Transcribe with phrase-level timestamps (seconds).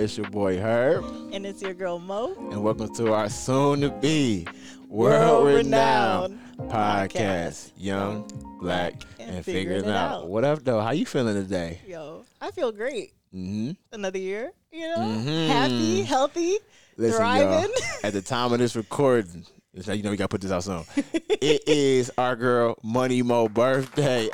[0.00, 0.24] What's good, y'all?
[0.24, 2.34] It's your boy Herb, And it's your girl Mo.
[2.50, 4.46] and welcome to our soon to be
[4.88, 8.28] world renowned podcast, Young,
[8.60, 10.28] Black, and, Figuring It out.
[10.28, 10.80] What up, though?
[10.80, 11.80] How you feeling today?
[11.86, 13.12] Yo, I feel great.
[13.34, 13.72] Mm-hmm.
[13.92, 15.48] Another year, you know, Mhm.
[15.48, 16.58] happy, healthy,
[16.96, 17.36] Listen, y'all.
[17.36, 17.70] thriving.
[18.02, 19.44] At the time of this recording,
[19.74, 20.84] it's like, you know we gotta put this out soon.
[20.96, 24.28] it is our girl Money Mo birthday.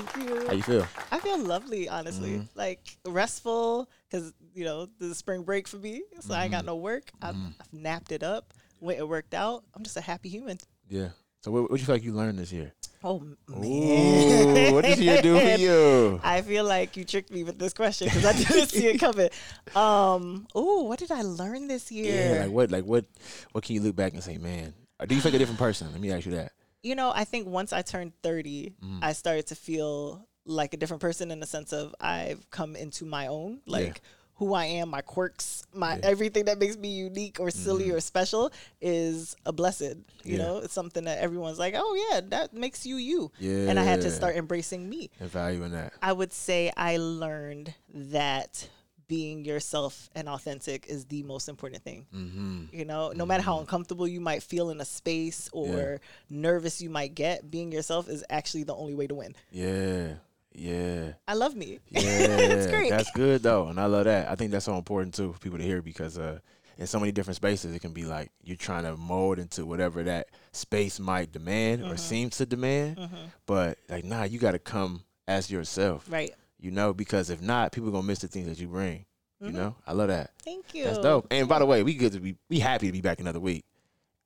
[0.00, 0.46] Thank you.
[0.46, 0.62] How you.
[0.62, 0.86] feel?
[1.10, 2.30] I feel lovely, honestly.
[2.30, 2.58] Mm-hmm.
[2.58, 6.58] Like restful, because you know the spring break for me, so I ain't Mm-hmm.
[6.58, 7.10] got no work.
[7.22, 9.64] I've, I've napped it up, went and worked out.
[9.74, 10.58] I'm just a happy human.
[10.88, 11.08] Yeah.
[11.42, 12.72] So what, what you feel like you learned this year?
[13.04, 16.20] Oh man, Ooh, what did you do for you?
[16.24, 19.28] I feel like you tricked me with this question because I didn't see it coming.
[19.76, 22.34] Um, oh, what did I learn this year?
[22.36, 23.04] Yeah, like what, like what,
[23.52, 24.74] what can you look back and say, man?
[24.98, 25.92] Or do you feel like a different person?
[25.92, 26.52] Let me ask you that.
[26.86, 28.98] You know, I think once I turned 30, Mm.
[29.02, 33.04] I started to feel like a different person in the sense of I've come into
[33.04, 34.00] my own, like
[34.38, 36.00] who I am, my quirks, my Yeah.
[36.12, 39.96] Everything that makes me unique or silly or special is a blessed.
[40.24, 40.38] You Yeah.
[40.38, 43.32] know, it's something that everyone's like, oh yeah, that makes you you.
[43.40, 43.68] Yeah.
[43.70, 45.10] And I had to start embracing me.
[45.18, 45.94] And valuing that.
[46.02, 48.68] I would say I learned that
[49.08, 52.06] being yourself and authentic is the most important thing.
[52.14, 52.64] Mm-hmm.
[52.72, 56.90] You know, no matter how uncomfortable you might feel in a space or nervous you
[56.90, 59.34] might get, being yourself is actually the only way to win.
[59.50, 60.14] Yeah.
[60.52, 61.12] Yeah.
[61.28, 61.80] I love me.
[61.90, 62.00] Yeah.
[62.02, 62.90] it's great.
[62.90, 63.68] That's good though.
[63.68, 64.30] And I love that.
[64.30, 66.38] I think that's so important too for people to hear because uh
[66.78, 70.02] in so many different spaces it can be like you're trying to mold into whatever
[70.02, 71.92] that space might demand Mm-hmm.
[71.92, 72.98] or seems to demand.
[73.46, 76.06] But like nah, you gotta come as yourself.
[76.10, 76.34] right.
[76.58, 79.04] You know, because if not, people gonna miss the things that you bring.
[79.40, 79.56] You Mm-hmm.
[79.56, 79.76] know?
[79.86, 80.30] I love that.
[80.42, 80.84] Thank you.
[80.84, 81.26] That's dope.
[81.30, 83.64] And by the way, we good to be we happy to be back another week.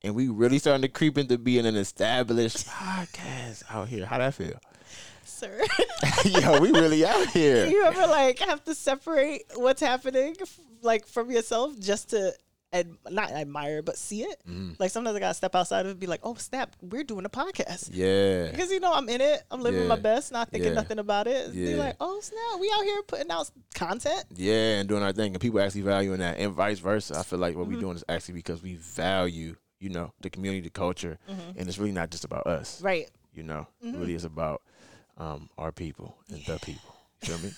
[0.03, 4.07] And we really starting to creep into being an established podcast out here.
[4.07, 4.59] How that feel?
[5.25, 5.61] Sir.
[6.25, 7.67] Yo, we really out here.
[7.67, 10.37] you ever like have to separate what's happening
[10.83, 12.33] like from yourself just to
[12.73, 14.43] ad- not admire but see it?
[14.49, 14.73] Mm-hmm.
[14.79, 17.29] Like sometimes I gotta step outside of and be like, oh snap, we're doing a
[17.29, 17.91] podcast.
[17.93, 18.51] Yeah.
[18.51, 20.75] Because you know I'm in it, I'm living my best, not thinking Yeah.
[20.75, 21.53] nothing about it.
[21.53, 24.25] Be like, oh snap, we out here putting out content.
[24.35, 25.33] Yeah, and doing our thing.
[25.35, 26.39] And people actually valuing that.
[26.39, 27.19] And vice versa.
[27.19, 27.75] I feel like what Mm-hmm.
[27.75, 31.19] we're doing is actually because we value, you know, the community, the culture.
[31.29, 32.77] And it's really not just about us.
[32.77, 32.87] Mm-hmm.
[32.87, 33.11] Right.
[33.35, 33.95] You know, Mm-hmm.
[33.95, 34.63] it really is about
[35.19, 36.95] um, our people and the people.
[37.23, 37.55] You feel me?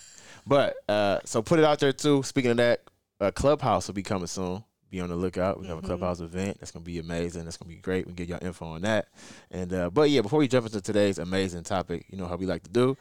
[0.47, 2.23] But uh, so put it out there too.
[2.25, 2.81] Speaking of that,
[3.21, 4.65] uh, Clubhouse will be coming soon.
[4.93, 5.59] Be on the lookout.
[5.59, 5.87] We have Mm-hmm.
[5.87, 6.59] a Clubhouse event.
[6.61, 7.45] That's gonna be amazing.
[7.45, 8.07] That's gonna be great.
[8.07, 9.09] We get y'all info on that.
[9.51, 12.45] And uh, but yeah, before we jump into today's amazing topic, you know how we
[12.45, 12.99] like to do.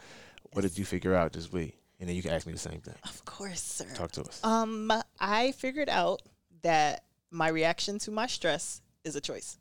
[0.54, 1.76] What did you figure out this week?
[2.00, 2.94] And then you can ask me the same thing.
[3.04, 3.84] Of course, sir.
[3.94, 4.40] Talk to us.
[4.42, 6.22] Um, I figured out
[6.62, 9.58] that my reaction to my stress is a choice.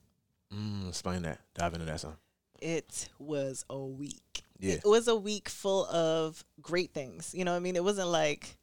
[0.54, 1.40] Mm, explain that.
[1.54, 2.16] Dive into that some.
[2.62, 4.44] It was a week.
[4.58, 4.76] Yeah.
[4.76, 7.34] It was a week full of great things.
[7.36, 7.76] You know what I mean?
[7.76, 8.56] It wasn't like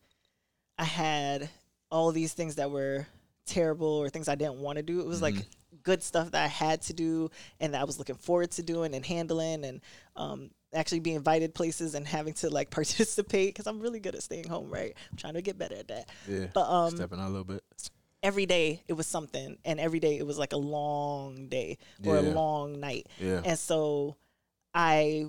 [0.79, 1.51] I had
[1.91, 3.07] all these things that were
[3.49, 5.01] terrible or things I didn't want to do.
[5.01, 5.35] It was like
[5.83, 8.95] good stuff that I had to do and that I was looking forward to doing
[8.95, 9.81] and handling and
[10.17, 14.23] um, actually being invited places and having to like participate because I'm really good at
[14.23, 14.95] staying home, right?
[15.11, 16.09] I'm trying to get better at that.
[16.29, 16.47] Yeah.
[16.53, 17.63] But um, Stepping out a little bit.
[18.23, 22.17] every day it was something and every day it was like a long day or
[22.17, 23.41] a long night Yeah.
[23.45, 24.17] and so
[24.75, 25.25] i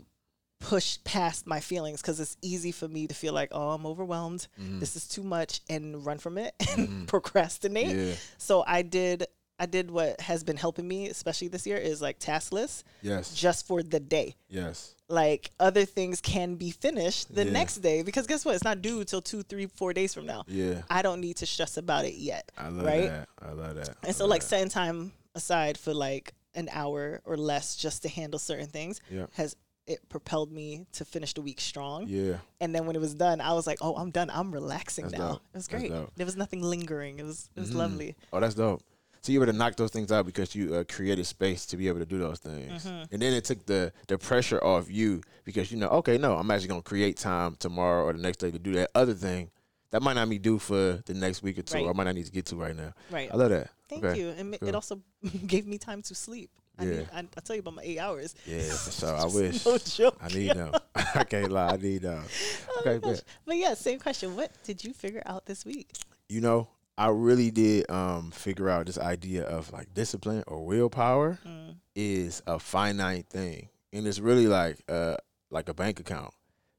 [0.59, 4.47] pushed past my feelings because it's easy for me to feel like oh i'm overwhelmed
[4.57, 8.09] this is too much and run from it and procrastinate Mm-hmm.
[8.09, 8.15] Yeah.
[8.37, 9.25] so i did
[9.57, 13.33] i did what has been helping me especially this year is like task lists Yes.
[13.33, 14.95] just for the day Yes.
[15.07, 17.51] like other things can be finished the Yeah.
[17.51, 20.43] next day because guess what it's not due till two three four days from now
[20.47, 20.81] Yeah.
[20.89, 23.29] i don't need to stress about it yet I love right that.
[23.41, 23.89] I love that.
[24.03, 24.47] I and so like that.
[24.47, 29.27] setting time aside for like an hour or less just to handle certain things Yeah.
[29.33, 29.55] has
[29.89, 32.05] it propelled me to finish the week strong.
[32.07, 32.37] Yeah.
[32.61, 34.29] And then when it was done, I was like, "Oh, I'm done.
[34.29, 35.41] I'm relaxing That's now." dope.
[35.53, 35.91] It was great.
[36.15, 37.19] There was nothing lingering.
[37.19, 37.75] It was it was Mhm.
[37.75, 38.15] lovely.
[38.31, 38.81] Oh, that's dope.
[39.21, 41.89] So you were to knock those things out because you uh, created space to be
[41.89, 43.11] able to do those things, Mm-hmm.
[43.13, 46.49] and then it took the the pressure off you because you know, okay, no, I'm
[46.51, 49.49] actually gonna create time tomorrow or the next day to do that other thing
[49.91, 51.85] that might not be due for the next week or two, Right.
[51.85, 52.93] or I might not need to get to right now.
[53.09, 53.29] Right.
[53.33, 53.71] I love that.
[53.89, 54.19] Thank Okay.
[54.19, 54.29] you.
[54.29, 54.69] And cool.
[54.69, 55.01] it also
[55.47, 56.51] gave me time to sleep.
[56.79, 56.91] I, Yeah.
[56.91, 58.35] need, I, I tell you about my eight hours.
[58.45, 59.07] Yeah, so.
[59.15, 59.65] I wish.
[59.65, 60.17] No joke.
[60.21, 60.71] I need them.
[60.95, 61.73] I can't lie.
[61.73, 62.23] I need them.
[62.71, 63.19] Oh Okay, gosh.
[63.45, 64.35] But yeah, same question.
[64.35, 65.89] What did you figure out this week?
[66.29, 71.39] You know, I really did um figure out this idea of like discipline or willpower
[71.45, 71.75] Mm.
[71.95, 75.17] is a finite thing, and it's really like uh
[75.49, 76.33] like a bank account.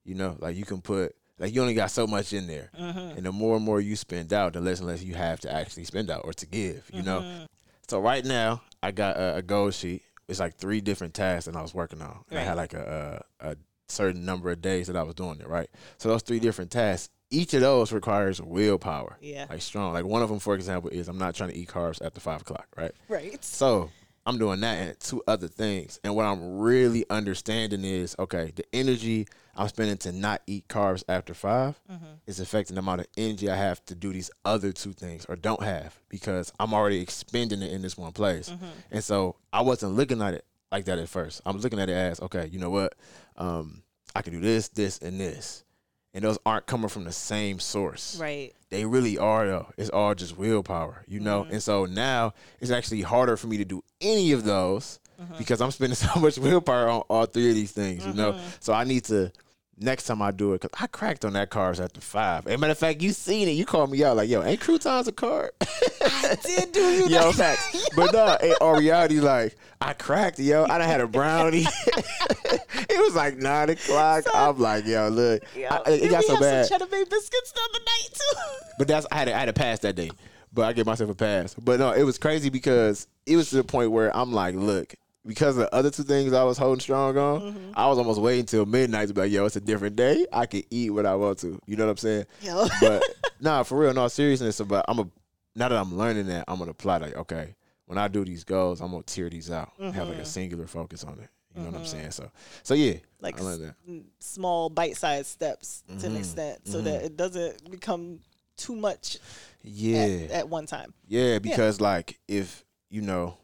[0.04, 3.16] You know, like you can put like you only got so much in there, Mm-hmm.
[3.18, 5.52] and the more and more you spend out, the less and less you have to
[5.52, 6.88] actually spend out or to give.
[6.92, 7.44] You know, Mm-hmm.
[7.90, 10.02] So right now I got a, a goal sheet.
[10.28, 12.24] It's like three different tasks that I was working on.
[12.30, 13.56] And I had like a, a a
[13.88, 15.68] certain number of days that I was doing it, right?
[15.98, 19.18] So those three different tasks, each of those requires willpower.
[19.20, 19.46] Yeah.
[19.50, 19.92] Like strong.
[19.92, 22.42] Like one of them, for example, is I'm not trying to eat carbs after five
[22.42, 22.92] o'clock, right?
[23.08, 23.44] Right.
[23.44, 23.90] So
[24.26, 25.98] I'm doing that and two other things.
[26.04, 29.26] And what I'm really understanding is okay, the energy
[29.56, 31.80] I'm spending to not eat carbs after 5
[32.26, 35.36] is affecting the amount of energy I have to do these other two things or
[35.36, 38.52] don't have because I'm already expending it in this one place.
[38.90, 41.40] And so I wasn't looking at it like that at first.
[41.46, 42.94] I'm looking at it as okay, you know what?
[43.36, 43.82] Um,
[44.14, 45.64] I can do this, this, and this.
[46.12, 48.52] And those aren't coming from the same source Right.
[48.70, 49.66] They really are though.
[49.76, 51.42] It's all just willpower, you know.
[51.42, 51.54] Mm-hmm.
[51.54, 55.36] And so now it's actually harder for me to do any of those mm-hmm.
[55.38, 58.32] because I'm spending so much willpower on all three of these things, you know.
[58.32, 58.48] Mm-hmm.
[58.60, 59.32] So I need to
[59.80, 62.46] next time I do it because I cracked on that carbs after five.
[62.46, 63.52] As a matter of fact, you seen it.
[63.52, 65.48] You called me out like, "Yo, ain't croutons a carb?"
[66.02, 67.56] I did do you yo, that.
[67.56, 67.88] facts.
[67.96, 70.64] But no, in all reality, like I cracked, yo.
[70.64, 71.66] I done had a brownie.
[72.44, 74.24] it was like nine o'clock.
[74.34, 76.66] I'm like, yo, look, Yo, I- it got so have bad.
[76.66, 78.66] some cheddar bay biscuits the other night too?
[78.78, 80.10] But that's I had to, I had to pass that day.
[80.52, 81.54] But I gave myself a pass.
[81.54, 84.94] But no, it was crazy because it was to the point where I'm like, look,
[85.26, 87.72] because the other two things I was holding strong on, Mm-hmm.
[87.74, 90.26] I was almost waiting till midnight to be like, yo, it's a different day.
[90.32, 91.58] I can eat what I want to.
[91.66, 92.26] You know what I'm saying?
[92.42, 92.66] Yo.
[92.80, 93.02] But
[93.40, 94.60] nah, for real, no seriousness.
[94.60, 95.08] But I'm a
[95.56, 97.54] now that I'm learning that, I'm gonna apply like, okay,
[97.86, 100.66] when I do these goals, I'm gonna tear these out, and have like a singular
[100.66, 101.28] focus on it.
[101.56, 102.12] You know what I'm saying?
[102.12, 102.30] So,
[102.62, 103.04] so yeah, Mm-hmm.
[103.24, 103.74] like I learned that.
[103.88, 106.06] s- small bite-sized steps to Mm-hmm.
[106.06, 108.20] an extent so that it doesn't become
[108.56, 109.18] too much
[109.64, 109.96] Yeah,
[110.26, 110.94] at, at one time.
[111.08, 113.36] Yeah, because like if you know,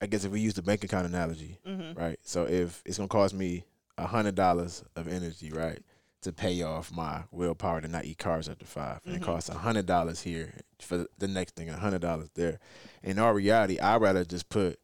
[0.00, 1.98] I guess if we use the bank account analogy, Mm-hmm.
[1.98, 2.18] right?
[2.22, 3.64] So if it's gonna cost me
[3.96, 5.80] a hundred dollars of energy, right,
[6.22, 9.24] to pay off my willpower to not eat carbs after 5 and it mm-hmm.
[9.24, 12.58] costs a hundred dollars here for the next thing, a hundred dollars there.
[13.02, 14.78] In our reality, I'd rather just put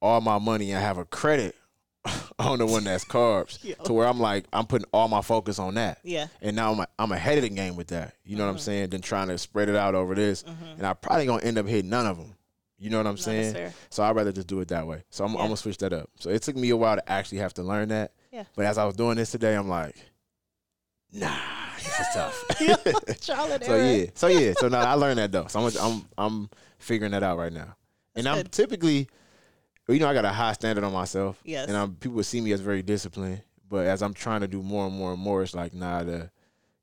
[0.00, 1.56] all my money and have a credit
[2.38, 5.74] on the one that's carbs, to where I'm like I'm putting all my focus on
[5.74, 6.28] that Yeah.
[6.40, 8.14] and now I'm I'm ahead of the game with that.
[8.24, 8.62] You know what I'm mm-hmm.
[8.62, 8.90] saying?
[8.90, 10.78] Than trying to spread it out over this, mm-hmm.
[10.78, 12.34] and I probably gonna end up hitting none of them.
[12.78, 13.72] You know what I'm that's saying?
[13.90, 15.02] So I'd rather just do it that way.
[15.10, 15.38] So I'm, Yeah.
[15.40, 16.10] I'm gonna switch that up.
[16.18, 18.12] So it took me a while to actually have to learn that.
[18.32, 18.44] Yeah.
[18.54, 19.96] But as I was doing this today, I'm like,
[21.12, 21.36] nah,
[21.76, 22.44] this is tough.
[23.64, 25.46] So yeah, so yeah, so now I learned that though.
[25.48, 27.74] So I'm I'm I'm figuring that out right now,
[28.14, 28.52] and I'm good.
[28.52, 29.08] typically,
[29.88, 31.40] you know, I got a high standard on myself.
[31.44, 31.68] Yes.
[31.68, 34.86] And I'm, people see me as very disciplined, but as I'm trying to do more
[34.86, 36.30] and more and more, it's like nah, the,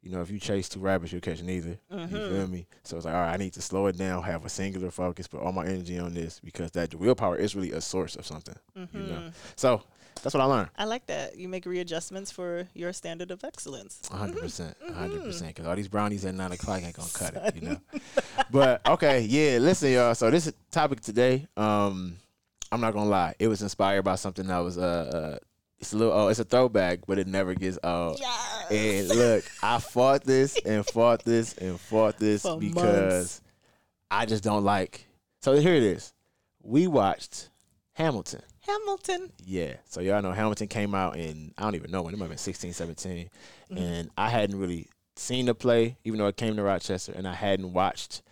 [0.06, 1.78] you know, if you chase two rabbits, you'll catch neither.
[1.92, 2.16] Mm-hmm.
[2.16, 2.68] You feel me?
[2.84, 5.28] So it's like, all right, I need to slow it down, have a singular focus,
[5.28, 8.56] put all my energy on this because that willpower is really a source of something.
[8.76, 9.10] You Mm-hmm.
[9.10, 9.32] know.
[9.56, 9.82] So
[10.22, 10.70] that's what I learned.
[10.78, 11.38] I like that.
[11.38, 14.02] You make readjustments for your standard of excellence.
[14.12, 15.26] Hundred percent, hundred Mm-hmm.
[15.28, 15.48] percent.
[15.56, 17.78] Because all these brownies at nine o'clock ain't gonna cut it, you know.
[18.52, 19.58] but okay, yeah.
[19.58, 20.14] Listen, y'all.
[20.16, 22.18] So this topic today, um,
[22.72, 24.82] I'm not gonna lie, it was inspired by something that was uh,
[25.42, 25.46] uh
[25.80, 28.20] it's a little, oh, it's a throwback, but it never gets old.
[28.20, 28.72] Yes.
[28.72, 33.42] And look, I fought this and fought this and fought this For because months.
[34.10, 35.08] I just don't like.
[35.42, 36.14] So here it is.
[36.64, 37.50] We watched
[37.94, 38.42] Hamilton.
[38.62, 39.32] Hamilton.
[39.44, 39.76] Yeah.
[39.86, 42.32] So y'all know Hamilton came out in I don't even know when it might have
[42.32, 43.30] been 16, 17.
[43.72, 43.78] Mm-hmm.
[43.78, 47.34] And I hadn't really seen the play, even though it came to Rochester, and I
[47.34, 48.24] hadn't watched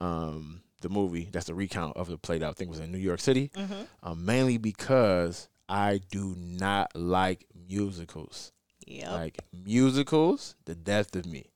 [0.00, 1.28] um, the movie.
[1.30, 3.50] That's the recount of the play that I think was in New York City.
[3.54, 3.82] Mm-hmm.
[4.02, 8.52] Um, mainly because I do not like musicals.
[8.86, 9.12] Yeah.
[9.12, 11.46] Like musicals, the death of me.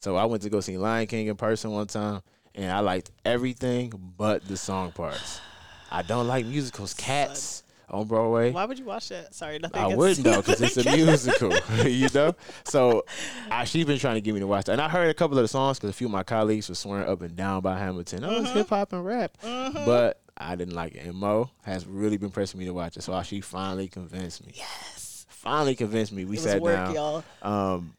[0.00, 2.22] So I went to go see Lion King in person one time,
[2.54, 5.40] and I liked everything but the song parts.
[5.90, 6.94] I don't like musicals.
[6.98, 8.50] Cats on Broadway.
[8.52, 9.34] Why would you watch that?
[9.34, 9.80] Sorry, nothing.
[9.80, 11.52] I wouldn't though, because it's a musical,
[11.86, 12.34] you know.
[12.64, 13.04] So,
[13.50, 15.38] I, she's been trying to get me to watch that, and I heard a couple
[15.38, 17.78] of the songs because a few of my colleagues were swearing up and down by
[17.78, 18.24] Hamilton.
[18.24, 18.44] Oh, Mm-hmm.
[18.46, 21.06] it's hip hop and rap, but I didn't like it.
[21.06, 24.52] And Mo has really been pressing me to watch it, so she finally convinced me.
[24.54, 25.26] Yes.
[25.28, 26.24] Finally convinced me.
[26.24, 26.94] We It was sat work, down.
[26.94, 27.24] y'all.
[27.42, 27.96] Um,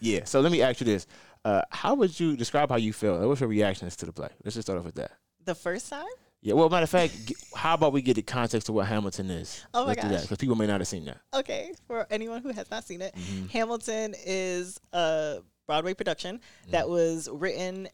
[0.00, 0.24] yeah.
[0.24, 1.06] So let me ask you this:
[1.44, 3.20] uh, How would you describe how you felt?
[3.26, 4.28] was your reactions to the play?
[4.44, 5.12] Let's just start off with that.
[5.44, 6.04] The first time?
[6.42, 6.54] Yeah.
[6.54, 9.64] Well, matter of fact, how about we get the context to what Hamilton is?
[9.74, 10.22] Oh my Let's that gosh.
[10.22, 11.18] because people may not have seen that.
[11.34, 13.46] Okay, for anyone who has not seen it, Mm-hmm.
[13.48, 16.92] Hamilton is a Broadway production that Mm-hmm.
[16.92, 17.88] was written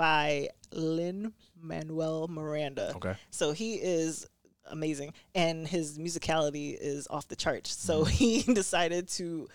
[0.00, 2.94] by Lin Manuel Miranda.
[2.96, 3.14] Okay.
[3.30, 4.26] So he is
[4.70, 7.70] amazing and his musicality is off the charts.
[7.70, 8.10] So Mm-hmm.
[8.10, 9.46] he decided to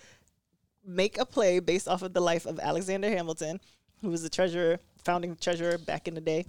[0.86, 3.60] make a play based off of the life of Alexander Hamilton,
[4.02, 6.46] who was the treasurer, founding treasurer back in the day.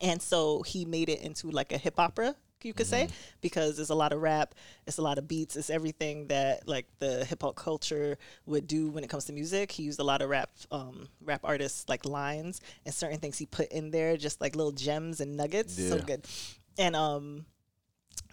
[0.00, 3.08] And so he made it into like a hip opera, you could say,
[3.40, 4.54] because there's a lot of rap,
[4.86, 8.90] it's a lot of beats, it's everything that like the hip hop culture would do
[8.90, 9.70] when it comes to music.
[9.72, 13.46] He used a lot of rap um, rap artists like lines and certain things he
[13.46, 15.72] put in there, just like little gems and nuggets.
[15.88, 16.24] So good.
[16.78, 17.46] And um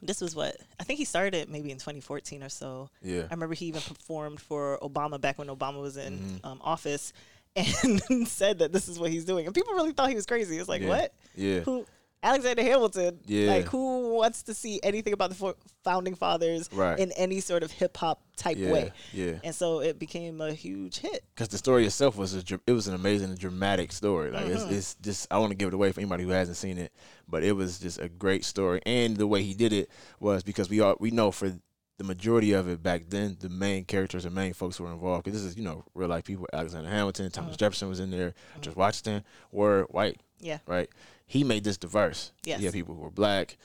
[0.01, 2.89] This was what I think he started maybe in 2014 or so.
[3.01, 3.23] Yeah.
[3.29, 6.45] I remember he even performed for Obama back when Obama was in Mm-hmm.
[6.47, 7.13] um, office,
[7.55, 10.57] and said that this is what he's doing, and people really thought he was crazy.
[10.57, 10.89] It's like Yeah.
[10.89, 11.13] what?
[11.35, 11.59] Yeah.
[11.61, 11.85] Who?
[12.23, 13.19] Alexander Hamilton.
[13.25, 13.51] Yeah.
[13.51, 16.97] Like who wants to see anything about the fo- founding fathers Right.
[16.97, 18.91] in any sort of hip hop type Yeah, way?
[19.11, 19.33] yeah.
[19.43, 21.23] And so it became a huge hit.
[21.35, 24.31] because the story itself was a, it was an amazing dramatic story.
[24.31, 24.53] Like Mm-hmm.
[24.53, 26.91] it's, it's just I want to give it away for anybody who hasn't seen it,
[27.27, 28.81] but it was just a great story.
[28.85, 29.89] And the way he did it
[30.19, 31.51] was because we all we know for
[31.99, 35.25] the majority of it back then, the main characters and main folks who were involved.
[35.25, 36.47] Because this is you know real life people.
[36.53, 37.59] Alexander Hamilton, Thomas Mm-hmm.
[37.59, 40.19] Jefferson was in there, George Washington were white.
[40.39, 40.57] Yeah.
[40.65, 40.89] Right.
[41.25, 42.31] He made this diverse.
[42.43, 42.59] Yes.
[42.59, 43.57] He had people who were black,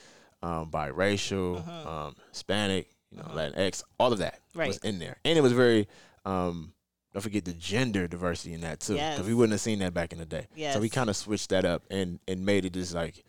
[0.42, 1.88] um, biracial, Mm-hmm.
[1.88, 5.88] um, Hispanic, you know, Latinx, all of that was in there, and it was very.
[6.24, 6.72] Um,
[7.14, 10.12] don't forget the gender diversity in that too, because we wouldn't have seen that back
[10.12, 10.46] in the day.
[10.72, 13.24] So we kind of switched that up and and made it this like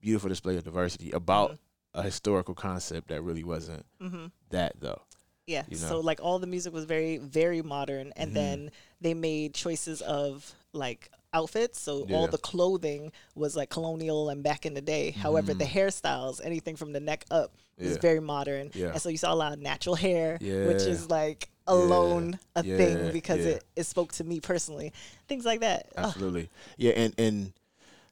[0.00, 1.58] beautiful display of diversity about
[1.94, 4.26] a historical concept that really wasn't Mm-hmm.
[4.50, 5.00] that though.
[5.46, 5.64] Yeah.
[5.68, 5.86] you know?
[5.88, 8.34] So like all the music was very, very modern, and Mhm.
[8.34, 8.70] then
[9.00, 11.80] they made choices of like outfits.
[11.80, 12.16] So Yeah.
[12.16, 15.10] all the clothing was like colonial and back in the day.
[15.10, 15.70] However, the Mhm.
[15.70, 18.70] hairstyles, anything from the neck up, was very modern.
[18.74, 18.92] Yeah.
[18.92, 21.74] And so you saw a lot of natural hair, which is like Yeah.
[21.74, 22.76] alone a Yeah.
[22.76, 23.52] thing because Yeah.
[23.52, 24.92] it, it spoke to me personally.
[25.28, 25.90] Things like that.
[25.96, 26.48] Absolutely.
[26.76, 27.52] Yeah, and and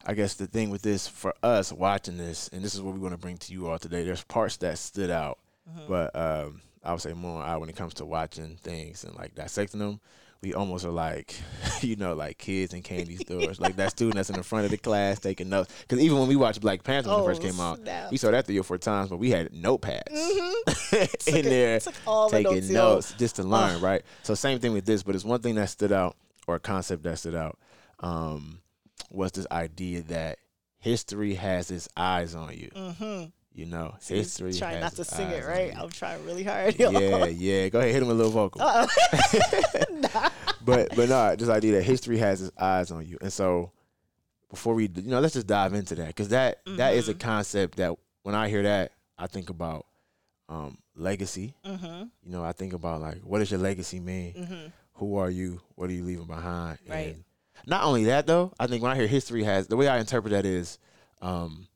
[0.06, 3.00] I guess the thing with this for us watching this, and this is what we
[3.00, 4.02] want to bring to you all today.
[4.02, 5.88] There's parts that stood out, Mm-hmm.
[5.88, 9.34] but um, I would say more I when it comes to watching things and like
[9.34, 10.00] dissecting them.
[10.42, 11.34] We almost are like,
[11.82, 14.70] you know, like kids in candy stores, like that student that's in the front of
[14.70, 15.70] the class taking notes.
[15.82, 18.10] Because even when we watched Black Panther when it first Oh, came out, snap.
[18.10, 20.06] we saw that three or four times, but we had notepads
[20.90, 24.02] Took in there took all the taking notes, notes, just to learn, right?
[24.22, 26.16] So same thing with this, but it's one thing that stood out
[26.46, 27.58] or a concept that stood out
[28.00, 28.60] um,
[29.10, 30.38] was this idea that
[30.78, 32.70] history has its eyes on you.
[32.74, 33.24] Mm-hmm.
[33.52, 34.52] You know, He's history.
[34.54, 35.76] trying not to sing it right.
[35.76, 36.78] I'm trying really hard.
[36.78, 36.92] yo.
[36.92, 37.68] Yeah, yeah.
[37.68, 38.62] Go ahead, hit him with a little vocal.
[38.62, 40.29] Uh-oh.
[40.64, 43.72] But but no, this idea that history has its eyes on you, and so
[44.50, 47.76] before we, you know, let's just dive into that because that that is a concept
[47.76, 49.86] that when I hear that, I think about
[50.48, 51.54] um, legacy.
[51.64, 52.04] mm-hmm.
[52.22, 54.34] You know, I think about like, what does your legacy mean?
[54.34, 54.66] Mm-hmm.
[54.94, 55.60] Who are you?
[55.76, 56.78] What are you leaving behind?
[56.88, 57.14] Right.
[57.14, 57.24] And
[57.66, 60.32] not only that though, I think when I hear history has the way I interpret
[60.32, 60.78] that is,
[61.22, 61.68] um,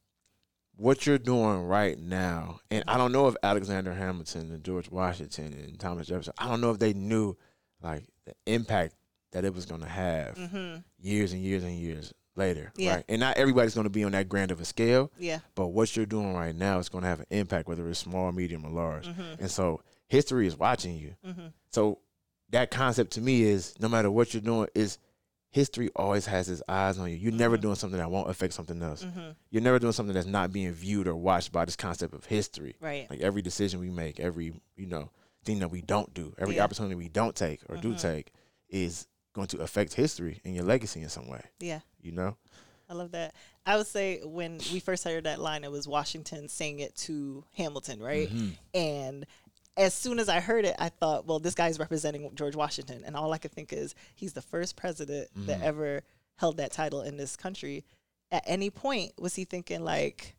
[0.76, 2.60] what you're doing right now.
[2.70, 6.60] And I don't know if Alexander Hamilton and George Washington and Thomas Jefferson, I don't
[6.60, 7.36] know if they knew
[7.84, 8.94] like the impact
[9.32, 10.76] that it was going to have Mm-hmm.
[11.00, 12.72] years and years and years later.
[12.76, 12.96] Yeah.
[12.96, 13.04] Right.
[13.08, 15.38] And not everybody's going to be on that grand of a scale, Yeah.
[15.54, 18.32] but what you're doing right now is going to have an impact, whether it's small,
[18.32, 19.06] medium, or large.
[19.06, 19.40] Mm-hmm.
[19.42, 21.14] And so history is watching you.
[21.26, 21.46] Mm-hmm.
[21.70, 21.98] So
[22.50, 24.98] that concept to me is no matter what you're doing, is
[25.50, 27.16] history always has its eyes on you.
[27.16, 27.60] You're never Mhm.
[27.62, 29.04] doing something that won't affect something else.
[29.04, 29.30] Mm-hmm.
[29.50, 32.74] You're never doing something that's not being viewed or watched by this concept of history.
[32.80, 33.08] Right.
[33.08, 35.10] Like every decision we make, every you know
[35.44, 36.64] thing that we don't do, every Yeah.
[36.64, 38.00] opportunity we don't take or do Mhm.
[38.00, 38.32] take
[38.68, 41.42] is going to affect history and your legacy in some way.
[41.60, 41.80] Yeah.
[42.00, 42.36] You know?
[42.88, 43.34] I love that.
[43.66, 47.44] I would say when we first heard that line, it was Washington saying it to
[47.56, 48.28] Hamilton, right?
[48.28, 48.56] Mhm.
[48.74, 49.26] And
[49.76, 53.02] as soon as I heard it, I thought, well, this guy's representing George Washington.
[53.04, 55.64] And all I could think is he's the first president that Mhm.
[55.64, 56.02] ever
[56.36, 57.84] held that title in this country.
[58.30, 60.36] At any point, was he thinking, like,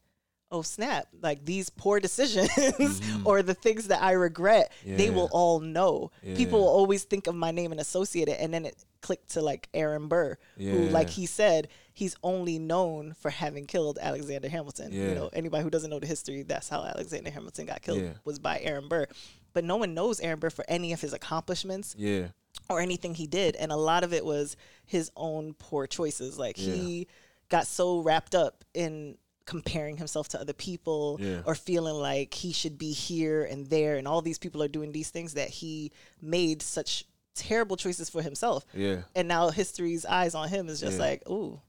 [0.56, 3.26] oh, snap, like these poor decisions Mhm.
[3.26, 6.12] or the things that I regret, they will all know.
[6.36, 8.40] People will always think of my name and associate it.
[8.40, 13.14] And then it clicked to like Aaron Burr, who, like he said, he's only known
[13.20, 14.92] for having killed Alexander Hamilton.
[14.92, 15.10] Yeah.
[15.10, 18.14] You know, anybody who doesn't know the history, that's how Alexander Hamilton got killed Yeah.
[18.24, 19.08] was by Aaron Burr.
[19.54, 22.28] But no one knows Aaron Burr for any of his accomplishments Yeah.
[22.70, 23.56] or anything he did.
[23.58, 26.38] And a lot of it was his own poor choices.
[26.40, 26.74] Like Yeah.
[26.74, 27.08] he
[27.50, 31.42] got so wrapped up in comparing himself to other people Yeah.
[31.46, 34.92] or feeling like he should be here and there and all these people are doing
[34.92, 38.66] these things that he made such terrible choices for himself.
[38.74, 39.02] Yeah.
[39.16, 41.04] And now history's eyes on him is just Yeah.
[41.06, 41.60] like, ooh,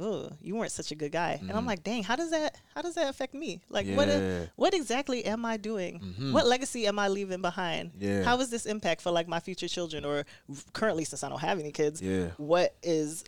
[0.00, 1.32] ooh, you weren't such a good guy.
[1.40, 1.68] And I'm Mhm.
[1.68, 3.62] like, dang, how does that how does that affect me?
[3.70, 4.46] Like what Yeah.
[4.56, 6.00] what exactly am I doing?
[6.00, 6.32] Mhm.
[6.32, 7.92] What legacy am I leaving behind?
[7.98, 8.22] Yeah.
[8.24, 10.24] How is this impact for like my future children or
[10.72, 12.02] currently since I don't have any kids?
[12.02, 12.30] Yeah.
[12.36, 13.24] What is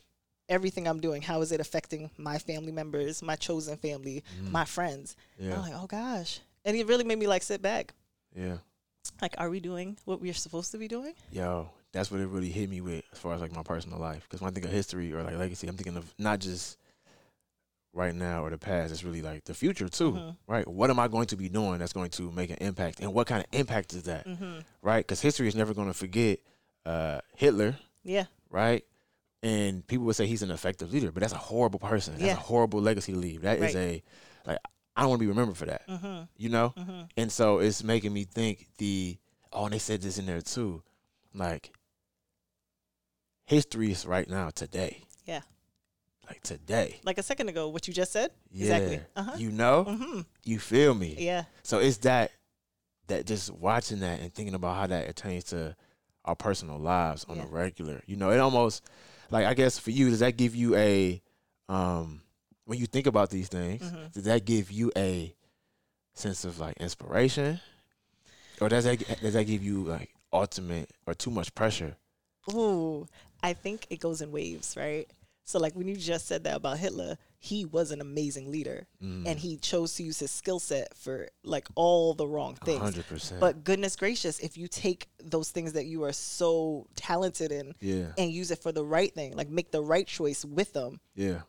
[0.49, 1.23] everything I'm doing?
[1.23, 5.17] How is it affecting my family members, my chosen family, my friends?
[5.39, 5.63] And I'm Mm.
[5.63, 6.41] Like, oh gosh.
[6.65, 7.95] And it really made me like sit back.
[8.35, 8.59] Yeah.
[9.23, 11.15] Like, are we doing what we're supposed to be doing?
[11.33, 14.23] Yo, that's what it really hit me with as far as like my personal life.
[14.25, 16.77] Because when I think of history or like legacy, I'm thinking of not just
[17.95, 18.93] right now or the past.
[18.93, 20.37] It's really like the future too, Mhm.
[20.47, 20.69] right?
[20.69, 23.27] What am I going to be doing that's going to make an impact, and what
[23.27, 24.59] kind of impact is that, Mm-hmm.
[24.83, 25.05] right?
[25.05, 26.41] Because history is never going to forget
[26.85, 28.27] uh, Hitler, Yeah.
[28.51, 28.85] right?
[29.43, 32.15] And people would say he's an effective leader, but that's a horrible person.
[32.15, 32.33] That's Yeah.
[32.33, 33.43] a horrible legacy to leave.
[33.43, 34.03] That is Right.
[34.47, 34.59] a like
[34.97, 35.87] I don't want to be remembered for that.
[35.87, 36.23] Mm-hmm.
[36.37, 37.01] You know, Mm-hmm.
[37.17, 39.17] and so it's making me think the
[39.53, 40.83] oh, and they said this in there too,
[41.35, 41.71] like
[43.47, 45.03] history is right now today.
[45.25, 45.41] Yeah.
[46.27, 47.01] Like today.
[47.05, 48.31] Like a second ago, what you just said.
[48.51, 48.77] Yeah.
[48.77, 49.01] Exactly.
[49.17, 49.37] Uh-huh.
[49.39, 50.21] You know, Mm-hmm.
[50.45, 51.15] you feel me.
[51.19, 51.45] Yeah.
[51.63, 52.33] So it's that
[53.07, 55.75] that just watching that and thinking about how that attains to
[56.27, 57.45] our personal lives on Yeah.
[57.45, 58.03] a regular.
[58.07, 58.85] You know, it almost
[59.31, 61.23] like I guess for you, does that give you a
[61.69, 62.23] um
[62.65, 64.13] when you think about these things, Mhm.
[64.13, 65.35] does that give you a
[66.15, 67.61] sense of like inspiration?
[68.61, 71.97] Or does that does that give you like ultimate or too much pressure?
[72.53, 73.07] Ooh,
[73.43, 75.07] I think it goes in waves, right?
[75.45, 79.27] So, like when you just said that about Hitler, he was an amazing leader, Mm.
[79.27, 82.81] and he chose to use his skill set for like all the wrong things.
[82.81, 83.41] hundred percent.
[83.41, 88.07] But goodness gracious, if you take those things that you are so talented in yeah,
[88.19, 91.43] and use it for the right thing, like make the right choice with them, yeah,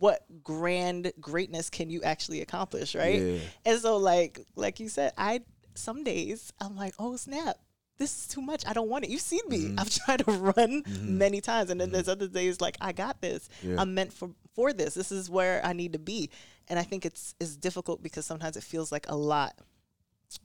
[0.00, 3.20] what grand greatness can you actually accomplish, right?
[3.20, 3.38] Yeah.
[3.64, 5.42] And so like like you said, I
[5.74, 7.58] some days I'm like, oh snap.
[7.98, 8.64] This is too much.
[8.66, 9.10] I don't want it.
[9.10, 9.64] You've seen me.
[9.64, 9.80] Mm-hmm.
[9.80, 13.48] I've tried to run many times, and then there's other days like I got this.
[13.62, 13.76] Yeah.
[13.78, 14.94] I'm meant for for this.
[14.94, 16.30] This is where I need to be.
[16.68, 19.54] And I think it's it's difficult because sometimes it feels like a lot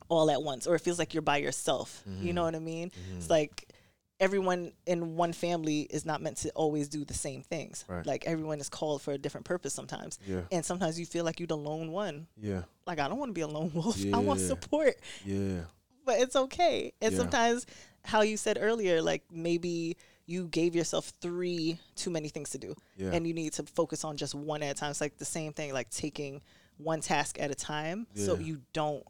[0.09, 2.03] all at once, or it feels like you're by yourself.
[2.09, 2.25] Mm-hmm.
[2.27, 2.91] You know what I mean?
[3.17, 3.67] It's like
[4.19, 7.83] everyone in one family is not meant to always do the same things.
[7.89, 8.05] Right.
[8.05, 10.17] Like everyone is called for a different purpose sometimes.
[10.25, 10.41] Yeah.
[10.51, 12.27] And sometimes you feel like you're the lone one.
[12.37, 13.97] yeah, Like I don't want to be a lone wolf.
[14.13, 14.95] I want support.
[15.25, 15.61] yeah,
[16.05, 16.93] But it's okay.
[17.01, 17.17] And Yeah.
[17.19, 17.65] sometimes
[18.05, 22.75] how you said earlier, like maybe you gave yourself three too many things to do.
[22.97, 23.11] Yeah.
[23.11, 24.91] And you need to focus on just one at a time.
[24.91, 26.41] It's like the same thing, like taking
[26.77, 29.03] one task at a time so you don't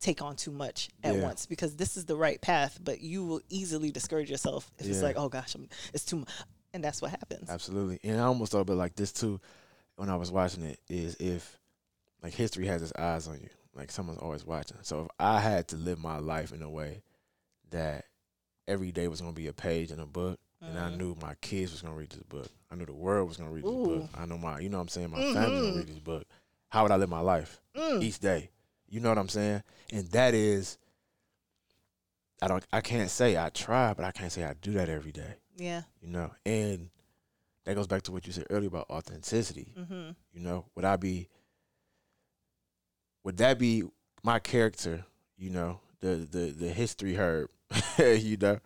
[0.00, 1.22] take on too much at Yeah.
[1.22, 5.00] once because this is the right path, but you will easily discourage yourself if it's
[5.02, 6.28] like, oh gosh, I'm, it's too much.
[6.74, 7.48] And that's what happens.
[7.48, 8.00] Absolutely.
[8.02, 9.40] And I almost thought about like this too
[9.96, 11.58] when I was watching it is if
[12.22, 13.48] like history has its eyes on you.
[13.74, 14.76] Like someone's always watching.
[14.82, 17.02] So if I had to live my life in a way
[17.70, 18.04] that
[18.68, 20.96] every day was gonna be a page in a book and I Mhm.
[20.96, 22.48] knew my kids was gonna read this book.
[22.70, 24.10] I knew the world was gonna read this book.
[24.14, 25.66] I know my you know what I'm saying, my family's Mhm.
[25.66, 26.26] gonna read this book.
[26.70, 28.02] How would I live my life Mm.
[28.02, 28.50] each day?
[28.88, 29.62] You know what I'm saying?
[29.92, 30.78] And that is
[32.42, 35.12] I don't I can't say I try, but I can't say I do that every
[35.12, 35.82] day Yeah.
[36.00, 36.90] you know and
[37.64, 40.10] that goes back to what you said earlier about authenticity Mm-hmm.
[40.32, 41.28] you know would i be
[43.24, 43.82] would that be
[44.22, 45.04] my character
[45.36, 47.50] you know the the the history herb
[47.98, 48.58] you know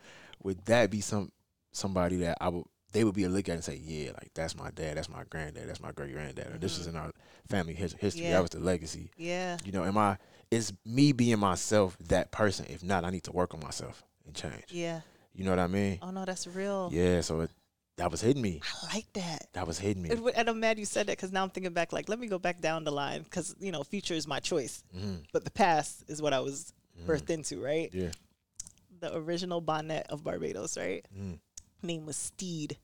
[0.42, 1.31] would that be some
[1.73, 4.57] somebody that i would they would be a look at and say yeah like that's
[4.57, 6.97] my dad that's my granddad that's my great granddad or this is mm-hmm.
[6.97, 7.12] in our
[7.49, 8.33] family his- history Yeah.
[8.33, 9.57] that was the legacy Yeah.
[9.64, 10.16] you know am i
[10.51, 14.35] is me being myself that person if not i need to work on myself and
[14.35, 15.01] change Yeah.
[15.35, 16.88] you know what i mean Oh no, that's real.
[16.92, 17.51] yeah so it,
[17.99, 19.47] that was hitting me I like that.
[19.53, 21.73] that was hitting me And, and I'm mad you said that because now I'm thinking
[21.75, 24.41] back, like, let me go back down the line because, you know, future is my
[24.41, 25.25] choice, Mhm.
[25.33, 26.73] but the past is what I was
[27.07, 27.91] birthed into, right?
[27.93, 28.11] Yeah.
[29.01, 31.05] The original bonnet of Barbados, right?
[31.17, 31.39] Mm.
[31.83, 32.79] Name was Stede.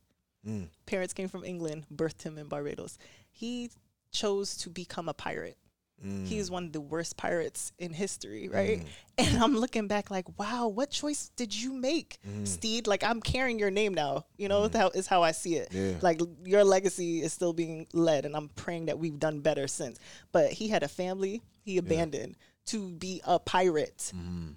[0.46, 0.68] Mm.
[0.86, 2.98] Parents came from England, birthed him in Barbados.
[3.32, 3.70] He
[4.12, 5.56] chose to become a pirate.
[6.04, 6.26] Mm.
[6.26, 8.82] He is one of the worst pirates in history, right?
[9.16, 12.48] And I'm looking back like, wow, what choice did you make, Mm.
[12.48, 12.86] Stede?
[12.86, 14.26] Like I'm carrying your name now.
[14.36, 15.68] You know, that is how I see it.
[15.72, 15.94] Yeah.
[16.00, 19.98] Like your legacy is still being led, and I'm praying that we've done better since.
[20.32, 24.12] But he had a family he abandoned to be a pirate.
[24.14, 24.56] Mm.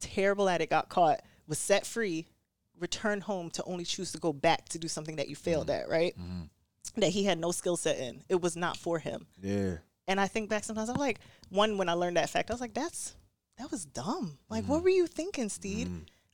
[0.00, 2.26] Terrible at it, got caught, was set free,
[2.78, 5.88] returned home to only choose to go back to do something that you failed at,
[5.88, 6.14] right?
[6.96, 8.22] That he had no skill set in.
[8.28, 9.26] It was not for him.
[9.40, 9.76] Yeah.
[10.08, 12.60] And I think back sometimes, I'm like, one, when I learned that fact, I was
[12.60, 13.14] like, that's,
[13.58, 14.38] that was dumb.
[14.48, 15.88] Like, what were you thinking, Stede?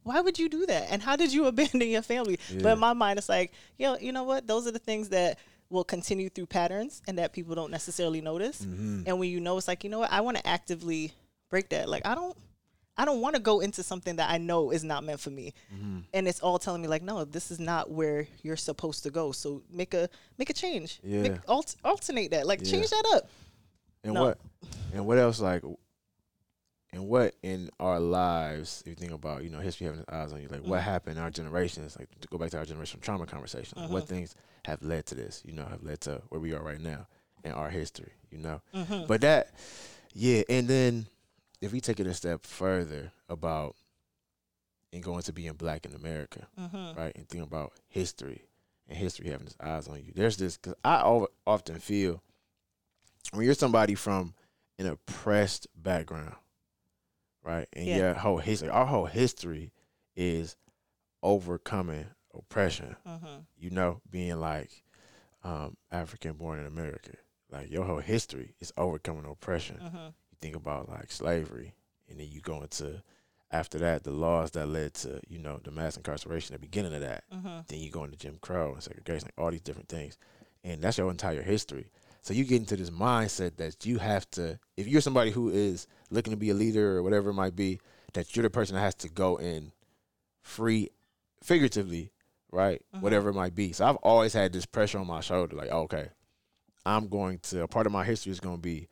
[0.05, 0.87] Why would you do that?
[0.91, 2.39] And how did you abandon your family?
[2.63, 4.47] But in my mind, it's like, yo, you know what?
[4.47, 5.39] Those are the things that
[5.71, 8.61] will continue through patterns and that people don't necessarily notice.
[8.63, 9.03] Mm-hmm.
[9.07, 10.13] And when you know, it's like, you know what?
[10.13, 11.13] I want to actively
[11.51, 11.89] break that.
[11.89, 12.37] Like, I don't,
[12.97, 15.53] I don't want to go into something that I know is not meant for me.
[15.75, 15.99] Mm-hmm.
[16.13, 19.33] And it's all telling me like, no, this is not where you're supposed to go.
[19.33, 20.09] So make a
[20.39, 21.01] make a change.
[21.03, 21.39] Make, Yeah.
[21.49, 22.47] alt- alternate that.
[22.47, 22.71] Like Yeah.
[22.71, 23.29] change that up.
[24.05, 24.23] And No.
[24.23, 24.39] what?
[24.93, 25.41] And what else?
[25.41, 25.63] Like,
[26.93, 28.83] and what in our lives?
[28.87, 30.85] If you think about, you know, history having its eyes on you, like what Mm.
[30.85, 31.97] happened in our generations?
[31.99, 33.79] Like to go back to our generational trauma conversation.
[33.79, 33.93] Mm-hmm.
[33.93, 35.43] what things have led to this?
[35.45, 37.07] You know, have led to where we are right now
[37.43, 38.13] in our history.
[38.31, 39.07] You know, Mm-hmm.
[39.07, 39.51] but that,
[40.13, 40.43] yeah.
[40.49, 41.07] And then
[41.61, 43.75] if we take it a step further about
[44.93, 46.99] and going to being black in America, Mm-hmm.
[46.99, 47.13] right?
[47.17, 48.43] And think about history
[48.89, 50.13] and history having its eyes on you.
[50.15, 52.23] There's this because I often feel
[53.33, 54.35] when you're somebody from
[54.79, 56.35] an oppressed background,
[57.43, 57.69] right?
[57.73, 57.97] And Yeah.
[57.97, 59.73] your whole history, our whole history
[60.17, 60.57] is
[61.23, 62.97] overcoming oppression.
[63.07, 63.41] Mm-hmm.
[63.57, 64.83] You know, being like
[65.43, 67.13] um, African born in America.
[67.51, 69.77] like your whole history is overcoming oppression.
[69.81, 69.97] Mm-hmm.
[69.97, 71.75] You think about like slavery,
[72.09, 73.03] and then you go into
[73.53, 77.03] after that the laws that led to you know the mass incarceration, the beginning of
[77.03, 77.25] that.
[77.33, 77.61] Mm-hmm.
[77.69, 80.17] Then you go into Jim Crow and segregation, like all these different things,
[80.65, 81.91] and that's your entire history.
[82.25, 85.87] So you get into this mindset that you have to, if you're somebody who is
[86.09, 87.81] looking to be a leader or whatever it might be,
[88.15, 89.73] that you're the person that has to go and
[90.41, 90.89] free,
[91.43, 92.13] figuratively,
[92.51, 93.03] right, Mhm.
[93.03, 93.73] whatever it might be.
[93.73, 96.09] So I've always had this pressure on my shoulder, like, okay,
[96.87, 97.63] I'm going to.
[97.63, 98.89] A part of my history is going to be,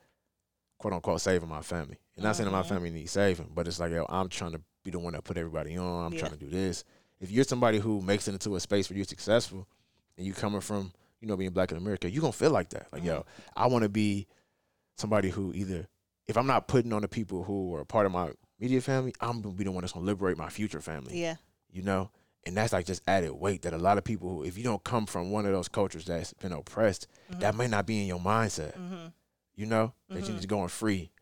[0.77, 1.99] quote unquote, saving my family.
[2.17, 2.69] And not saying that my Mhm.
[2.69, 5.39] family needs saving, but it's like, yo, I'm trying to be the one that put
[5.39, 6.05] everybody on.
[6.05, 6.19] I'm Yeah.
[6.19, 6.85] trying to do this.
[7.19, 9.67] If you're somebody who makes it into a space where you're successful,
[10.19, 10.93] and you're coming from,
[11.23, 12.89] you know, being black in America, you're gonna feel like that.
[12.93, 13.41] Like, yo, mm-hmm.
[13.57, 14.27] I want to be
[14.99, 15.89] somebody who either,
[16.27, 19.41] if I'm not putting on the people who are part of my media family, I'm
[19.41, 21.19] gonna be the one that's gonna liberate my future family.
[21.19, 21.37] Yeah.
[21.71, 22.11] You know,
[22.45, 24.85] and that's like just added weight that a lot of people, who, if you don't
[24.85, 27.41] come from one of those cultures that's been oppressed, mm-hmm.
[27.41, 28.77] that may not be in your mindset.
[28.77, 29.07] Mm-hmm.
[29.55, 30.37] You know, that you're mm-hmm.
[30.37, 31.13] just going free,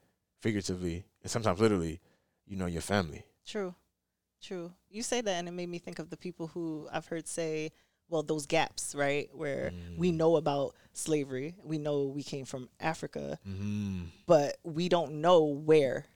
[0.40, 2.00] figuratively, and sometimes literally.
[2.46, 3.24] You know, your family.
[3.46, 3.76] True.
[4.42, 4.72] True.
[4.88, 7.70] You say that, and it made me think of the people who I've heard say,
[8.10, 9.30] well, those gaps, right?
[9.32, 10.16] Where we Mm.
[10.16, 14.04] know about slavery, we know we came from Africa, Mm-hmm.
[14.26, 16.06] but we don't know where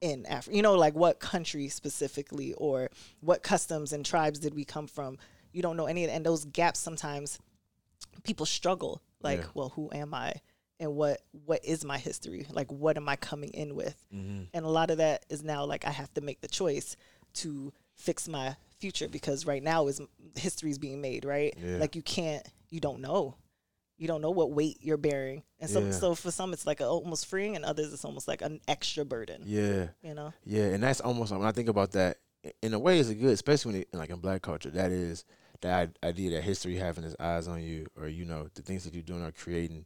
[0.00, 2.88] in Africa, you know, like what country specifically or
[3.20, 5.18] what customs and tribes did we come from.
[5.52, 6.14] You don't know any of that.
[6.16, 7.38] And those gaps sometimes
[8.22, 9.46] people struggle like, Yeah.
[9.54, 10.34] well, who am I?
[10.78, 12.46] And what what is my history?
[12.50, 13.96] Like what am I coming in with?
[14.14, 14.44] Mm-hmm.
[14.54, 16.96] And a lot of that is now like I have to make the choice
[17.34, 20.00] to fix my future because right now is
[20.36, 21.54] history is being made, right?
[21.62, 21.76] Yeah.
[21.76, 23.36] Like you can't, you don't know,
[23.98, 25.90] you don't know what weight you're bearing, and so Yeah.
[25.92, 29.04] so for some it's like a, almost freeing, and others it's almost like an extra
[29.04, 29.42] burden.
[29.44, 29.88] Yeah.
[30.02, 30.32] You know?
[30.44, 32.18] Yeah, and that's almost when I think about that.
[32.62, 34.70] In a way, it's a good, especially when it, like in black culture.
[34.70, 35.26] That is
[35.60, 38.94] that idea that history having its eyes on you, or you know, the things that
[38.94, 39.84] you're doing are creating.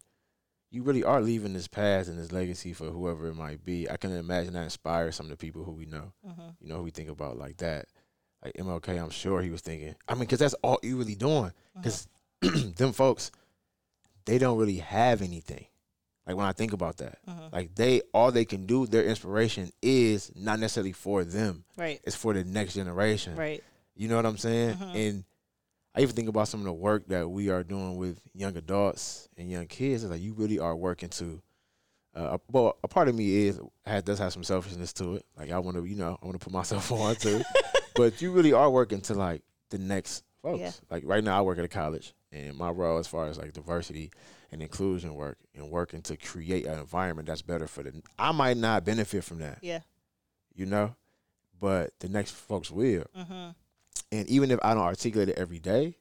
[0.70, 3.88] You really are leaving this past and this legacy for whoever it might be.
[3.90, 6.12] I can imagine that inspires some of the people who we know.
[6.24, 7.86] hmm You know, who we think about like that.
[8.44, 9.94] Like MLK, I'm sure he was thinking.
[10.06, 11.50] I mean, because that's all you really doing.
[11.76, 12.06] Because
[12.76, 13.30] them folks,
[14.26, 15.66] they don't really have anything.
[16.26, 19.70] Like when I think about that, hmm like they all they can do, their inspiration
[19.80, 21.64] is not necessarily for them.
[21.76, 23.36] Right, It's for the next generation.
[23.36, 23.62] right,
[23.94, 24.74] You know what I'm saying?
[24.76, 24.94] Mhm.
[24.96, 25.24] And
[25.94, 29.28] I even think about some of the work that we are doing with young adults
[29.36, 30.02] and young kids.
[30.02, 31.40] It's like you really are working to.
[32.14, 35.26] Uh, well, a part of me is has, does have some selfishness to it.
[35.36, 37.42] Like I want to, you know, I want to put myself on too.
[37.94, 40.60] But you really are working to like the next folks.
[40.60, 40.70] Yeah.
[40.90, 43.52] Like right now, I work at a college, and my role as far as like
[43.52, 44.10] diversity
[44.52, 48.02] and inclusion work and working to create an environment that's better for the.
[48.18, 49.80] I might not benefit from that, yeah,
[50.54, 50.94] you know,
[51.60, 53.04] but the next folks will.
[53.14, 53.48] hmm
[54.12, 55.96] And even if I don't articulate it every day,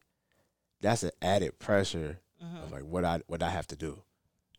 [0.82, 4.02] that's an added pressure hmm of like what I what I have to do,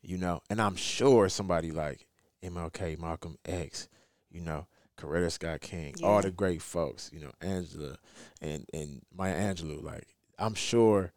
[0.03, 0.41] you know.
[0.51, 2.07] And I'm sure somebody like
[2.43, 3.89] MLK, Malcolm X,
[4.31, 4.67] you know,
[4.97, 6.07] Coretta Scott King, Yeah.
[6.07, 7.97] all the great folks, you know, Angela
[8.41, 10.07] and and Maya Angelou, like
[10.39, 11.13] I'm sure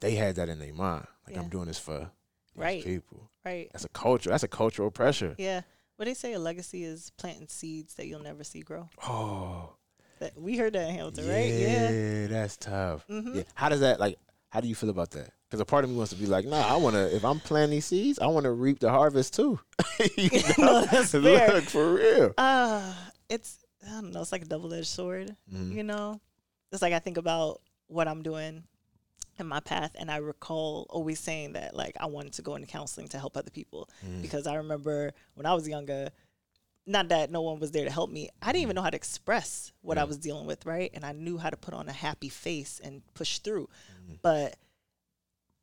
[0.00, 1.06] they had that in their mind.
[1.26, 1.42] Like Yeah.
[1.42, 2.08] I'm doing this for these
[2.54, 2.84] Right.
[2.84, 3.30] people.
[3.44, 4.30] right, That's a culture.
[4.30, 5.34] That's a cultural pressure.
[5.38, 5.62] yeah.
[5.96, 8.90] What they say, a legacy is planting seeds that you'll never see grow.
[9.08, 9.76] Oh,
[10.18, 11.52] That we heard that in Hamilton, yeah, right?
[11.52, 12.26] Yeah.
[12.26, 13.04] that's tough.
[13.06, 13.42] hmm Yeah.
[13.54, 14.18] How does that like?
[14.50, 15.32] How do you feel about that?
[15.48, 17.14] Because a part of me wants to be like, nah, I want to.
[17.14, 19.58] If I'm planting these seeds, I want to reap the harvest too.
[20.16, 21.52] You No, that's fair.
[21.52, 22.34] Look for real.
[22.36, 22.92] Uh
[23.28, 25.36] it's I don't know, it's like a double edged sword.
[25.52, 25.72] Mhm.
[25.74, 26.20] you know
[26.72, 28.64] it's like i think about what i'm doing
[29.38, 32.66] in my path and i recall always saying that like i wanted to go into
[32.66, 34.20] counseling to help other people Mm.
[34.22, 36.08] because i remember when i was younger
[36.86, 38.96] not that no one was there to help me i didn't even know how to
[38.96, 41.92] express what i was dealing with right and i knew how to put on a
[41.92, 43.68] happy face and push through
[44.10, 44.18] Mhm.
[44.22, 44.56] but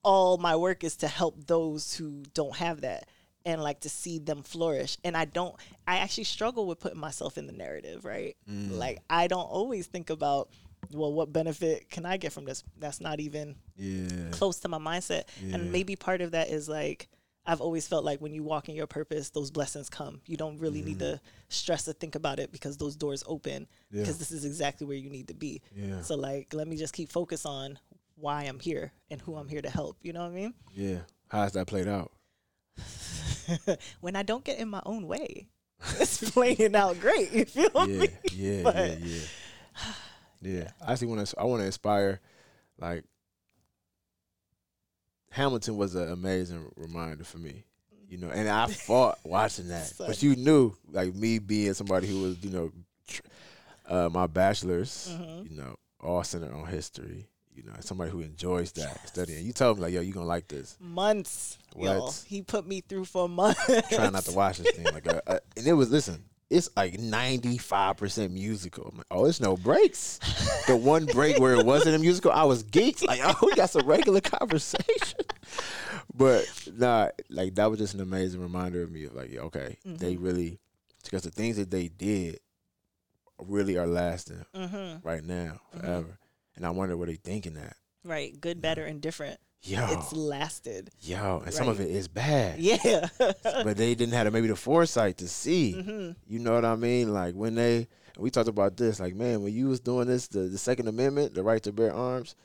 [0.04, 3.08] all my work is to help those who don't have that
[3.46, 5.56] and like to see them flourish and i don't
[5.88, 8.78] i actually struggle with putting myself in the narrative right Mm.
[8.78, 10.50] like I don't always think about,
[10.92, 12.62] well, what benefit can I get from this?
[12.78, 15.24] That's not even yeah, close to my mindset.
[15.42, 15.56] Yeah.
[15.56, 17.08] And maybe part of that is like
[17.46, 20.22] I've always felt like when you walk in your purpose, those blessings come.
[20.28, 23.68] You don't really need to stress or think about it because those doors open.
[23.92, 24.02] Yeah.
[24.02, 25.62] because this is exactly where you need to be.
[25.76, 27.80] yeah, So like let me just keep focus on
[28.24, 29.98] why I'm here and who I'm here to help.
[30.02, 30.54] You know what I mean?
[30.74, 31.00] yeah.
[31.28, 32.12] How's that played out?
[34.02, 35.48] when I don't get in my own way,
[36.00, 37.32] it's playing out great.
[37.32, 38.08] You feel Yeah, me?
[38.32, 39.20] yeah, yeah, But- yeah.
[40.42, 41.40] Yeah, I actually want to.
[41.40, 42.20] I want to inspire.
[42.78, 43.04] Like
[45.32, 47.64] Hamilton was an amazing reminder for me.
[48.10, 52.22] You know, and I fought watching that, but you knew, like me being somebody who
[52.22, 52.72] was, you know,
[53.08, 53.22] tr-
[53.88, 55.50] uh, my bachelor's, Mhm.
[55.50, 57.30] you know, all centered on history.
[57.56, 59.46] You know, somebody who enjoys that studying.
[59.46, 60.78] You told me like, yo, you gonna like this.
[60.80, 61.58] Months.
[61.78, 62.24] Yo, What?
[62.28, 63.64] he put me through for months.
[63.90, 64.86] Trying not to watch this thing.
[64.86, 66.24] Like, uh, uh, and it was listen.
[66.50, 68.94] It's like ninety five percent musical.
[68.96, 70.20] Like, oh, it's no breaks.
[70.68, 73.06] the one break where it wasn't a musical, I was geeked.
[73.06, 75.20] Like, oh, we got some regular conversation.
[76.14, 79.78] But nah, like that was just an amazing reminder of me of like, yeah, okay,
[79.84, 80.60] they really
[81.04, 82.40] because the things that they did
[83.40, 85.06] really are lasting mm-hmm.
[85.08, 86.18] right now forever.
[86.56, 87.76] And I wonder what they thinking that.
[88.04, 88.40] Right.
[88.40, 89.40] Good, better, and different.
[89.66, 90.90] Yo, It's lasted.
[91.00, 92.60] yo, and some of it is bad.
[92.60, 93.08] Yeah.
[93.18, 95.74] but they didn't have maybe the foresight to see.
[95.78, 96.12] Mm-hmm.
[96.28, 97.14] You know what I mean?
[97.14, 97.88] Like when they
[98.20, 101.34] we talked about this, like man, when you was doing this, the, the Second Amendment,
[101.34, 102.36] the right to bear arms,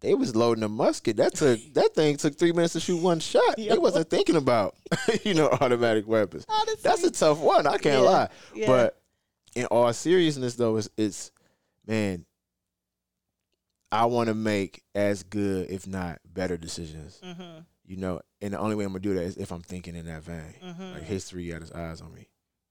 [0.00, 1.16] they was loading a musket.
[1.18, 3.54] That took that thing took three minutes to shoot one shot.
[3.56, 4.74] They wasn't thinking about
[5.22, 6.44] you know automatic weapons.
[6.48, 6.80] Honestly.
[6.82, 7.68] That's a tough one.
[7.68, 8.10] I can't Yeah.
[8.10, 8.28] lie.
[8.52, 8.66] Yeah.
[8.66, 9.00] But
[9.54, 11.30] in all seriousness, though, it's, it's
[11.86, 12.24] man.
[13.94, 17.20] I want to make as good, if not better, decisions.
[17.24, 17.60] mm-hmm.
[17.86, 20.06] You know, and the only way I'm gonna do that is if I'm thinking in
[20.06, 20.54] that vein.
[20.64, 20.94] Mm-hmm.
[20.94, 22.28] Like history got its eyes on me,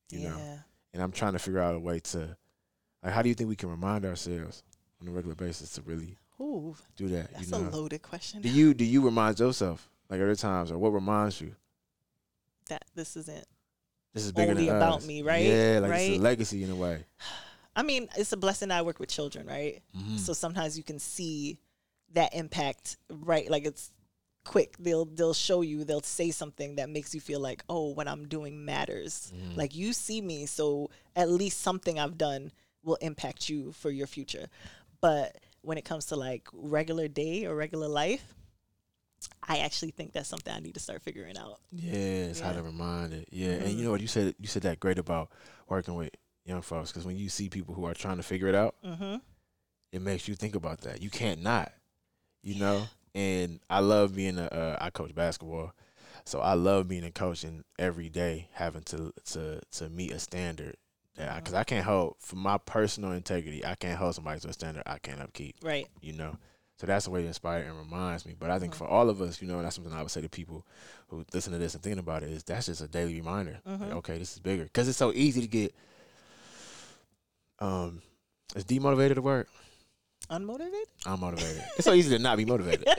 [0.10, 0.30] you yeah.
[0.30, 0.60] know.
[0.94, 2.36] And I'm trying to figure out a way to,
[3.04, 4.64] like, how do you think we can remind ourselves
[5.02, 7.32] on a regular basis to really Ooh, do that?
[7.32, 8.42] that's you a loaded question.
[8.42, 11.56] do you do you remind yourself like other times, or what reminds you
[12.70, 13.46] that this isn't.
[14.14, 15.08] this is bigger Only than about us?
[15.08, 15.46] me, right?
[15.46, 17.06] Yeah, like it's a legacy in a way.
[17.76, 19.82] I mean, it's a blessing that I work with children, right?
[19.96, 20.20] Mhm.
[20.20, 21.58] So sometimes you can see
[22.14, 23.50] that impact, right?
[23.50, 23.92] Like it's
[24.46, 24.76] quick.
[24.78, 25.84] They'll they'll show you.
[25.84, 29.32] They'll say something that makes you feel like, oh, what I'm doing matters.
[29.36, 29.58] Mhm.
[29.58, 32.52] Like you see me, so at least something I've done
[32.84, 34.48] will impact you for your future.
[35.02, 38.36] But when it comes to like regular day or regular life,
[39.42, 41.60] I actually think that's something I need to start figuring out.
[41.72, 41.94] Yeah,
[42.30, 43.30] it's how to remind it.
[43.32, 43.78] Yeah, and Mhm.
[43.78, 44.36] you know what you said.
[44.40, 45.32] You said that great about
[45.70, 46.10] working with
[46.46, 49.16] young folks because when you see people who are trying to figure it out, Mm-hmm.
[49.92, 51.02] it makes you think about that.
[51.02, 51.72] You can't not,
[52.42, 52.84] you know.
[53.16, 54.46] And I love being a.
[54.46, 55.74] Uh, I coach basketball,
[56.26, 60.20] so I love being a coach and every day having to to to meet a
[60.20, 60.78] standard
[61.16, 63.64] that because I, can't hold for my personal integrity.
[63.64, 65.58] I can't hold somebody to a standard I can't upkeep.
[65.64, 65.88] Right.
[66.02, 66.38] You know.
[66.80, 68.34] So that's the way to inspire and reminds me.
[68.38, 68.78] But I think Mhm.
[68.78, 70.66] for all of us, you know, that's something I would say to people
[71.10, 73.62] who listen to this and thinking about it is that's just a daily reminder.
[73.64, 73.92] Like, Mhm.
[73.98, 75.76] okay, this is bigger because it's so easy to get.
[77.64, 78.02] Um,
[78.56, 79.48] is demotivated a word?
[80.30, 80.86] Unmotivated?
[81.06, 81.64] I'm motivated.
[81.78, 82.88] it's so easy to not be motivated.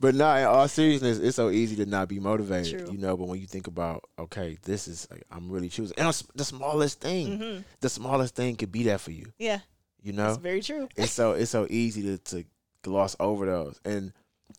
[0.00, 2.78] but no, in all seriousness, it's so easy to not be motivated.
[2.86, 2.92] True.
[2.92, 6.06] You know, but when you think about, okay, this is like I'm really choosing, and
[6.34, 7.60] the smallest thing, Mm-hmm.
[7.80, 9.26] the smallest thing could be that for you.
[9.38, 9.60] Yeah,
[10.02, 10.88] You that's know, very true.
[10.96, 12.44] it's so it's so easy to, to
[12.82, 14.12] gloss over those, and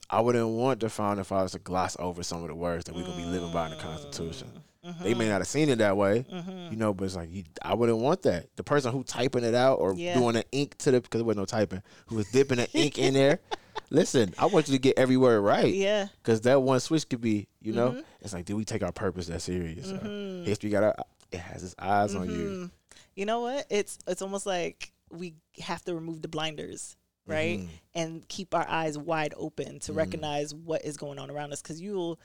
[0.10, 3.04] I wouldn't want the founding fathers to gloss over some of the words that we're
[3.04, 4.48] gonna be living by in the Constitution.
[4.86, 5.04] Mm-hmm.
[5.04, 6.72] They may not have seen it that way, Mm-hmm.
[6.72, 8.48] you know, but it's like you, I wouldn't want that.
[8.56, 10.16] The person who typing it out or Yeah.
[10.16, 12.98] doing the ink to the because there was no typing, who was dipping the ink
[12.98, 13.40] in there.
[13.92, 16.08] Listen, I want you to get every word right Yeah.
[16.24, 18.04] because that one switch could be, you know, Mhm.
[18.22, 19.88] it's like, did we take our purpose that serious?
[19.92, 20.46] Uh, Mhm.
[20.46, 20.96] history got our,
[21.32, 22.36] it has its eyes on you.
[22.50, 22.72] Mhm.
[23.16, 23.68] You know what?
[23.70, 26.96] It's it's almost like we have to remove the blinders,
[27.28, 27.60] right?
[27.60, 27.70] Mhm.
[27.94, 29.96] And keep our eyes wide open to Mhm.
[29.98, 31.62] recognize what is going on around us.
[31.62, 32.20] Because you'll,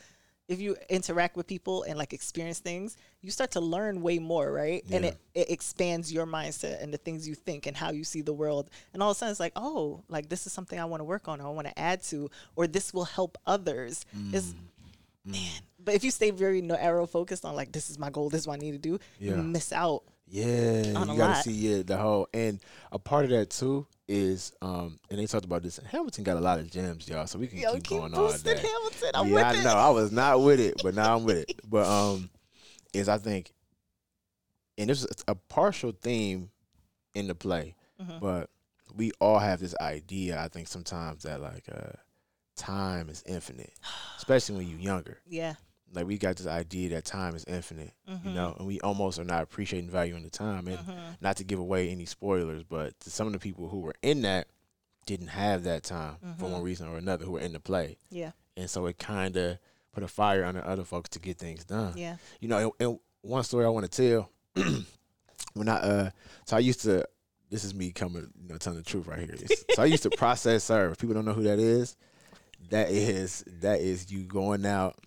[0.49, 4.53] if you interact with people and like experience things, you start to learn way more,
[4.53, 4.85] right?
[4.93, 8.23] And it, it expands your mindset and the things you think and how you see
[8.23, 8.71] the world.
[8.95, 11.05] And all of a sudden, it's like, oh, like this is something I want to
[11.05, 14.05] work on, or I want to add to, or this will help others.
[14.33, 14.55] Is
[15.27, 15.33] Mm.
[15.33, 15.61] man.
[15.85, 18.43] But if you stay very no arrow focused on like this is my goal, this
[18.43, 19.37] is what I need to do, Yeah.
[19.37, 20.05] you miss out.
[20.29, 21.45] Yeah, you gotta lot.
[21.45, 22.61] see yeah the whole and
[22.93, 25.79] a part of that too is um and they talked about this.
[25.79, 28.55] Hamilton got a lot of gems, y'all, so we can Yo, keep, keep going boosting
[28.55, 28.61] day.
[28.61, 29.11] Hamilton.
[29.15, 29.65] I'm yeah, I it.
[29.65, 29.75] know.
[29.75, 31.61] I was not with it, but now I'm with it.
[31.69, 32.31] But um,
[32.93, 33.53] is I think,
[34.79, 36.51] and this is a partial theme
[37.15, 38.21] in the play, Mhm.
[38.21, 38.51] but
[38.95, 40.41] we all have this idea.
[40.41, 41.93] I think sometimes that like uh,
[42.57, 43.73] time is infinite,
[44.19, 45.19] especially when you're younger.
[45.27, 45.55] Yeah.
[45.93, 48.35] Like we got this idea that time is infinite, you Mhm.
[48.35, 50.67] know, and we almost are not appreciating value in the time.
[50.69, 51.17] And Mhm.
[51.21, 54.23] not to give away any spoilers, but to some of the people who were in
[54.23, 54.49] that
[55.07, 56.53] didn't have that time for Mhm.
[56.53, 58.33] one reason or another who were in the play Yeah.
[58.57, 59.59] and so it kind of
[59.93, 61.97] put a fire under other folks to get things done.
[61.97, 62.17] Yeah.
[62.41, 64.31] You know, and, and one story I want to tell
[65.55, 66.11] when I uh,
[66.45, 67.07] so I used to.
[67.49, 69.37] This is me coming, you know, telling the truth right here.
[69.77, 70.91] So I used to process serve.
[70.91, 71.97] If people don't know who that is,
[72.71, 74.99] that is that is you going out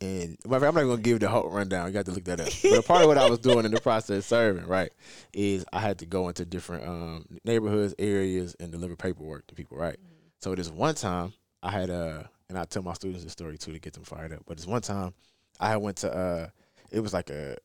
[0.00, 1.86] and I'm not gonna give the whole rundown.
[1.86, 2.48] You got to look that up.
[2.62, 4.90] But a part of what I was doing in the process serving, right,
[5.32, 9.76] is I had to go into different um, neighborhoods, areas, and deliver paperwork to people,
[9.78, 9.96] right.
[10.40, 13.72] So this one time I had uh and I tell my students this story too
[13.72, 14.40] to get them fired up.
[14.46, 15.14] But this one time
[15.58, 16.48] I went to uh
[16.90, 17.56] it was like a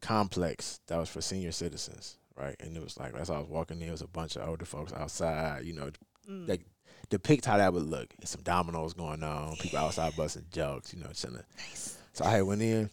[0.00, 2.54] complex that was for senior citizens, right?
[2.60, 4.64] And it was like as I was walking there, it was a bunch of older
[4.64, 5.90] folks outside, you know,
[6.28, 6.48] Mm.
[6.48, 6.62] like
[7.08, 8.12] depict how that would look.
[8.18, 11.42] And some dominoes going on, people outside busting jokes, you know, chilling.
[11.68, 11.98] Nice.
[12.12, 12.90] So I had went in,